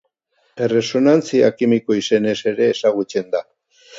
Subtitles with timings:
[0.67, 3.45] Erresonantzia kimiko izenez ere ezagutzen da.